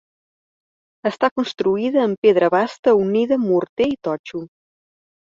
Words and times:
Està 1.09 1.27
construïda 1.39 1.99
amb 2.03 2.25
pedra 2.27 2.49
basta 2.55 2.93
unida 3.01 3.35
amb 3.37 3.47
morter 3.51 3.87
i 3.91 3.93
totxo. 4.09 4.43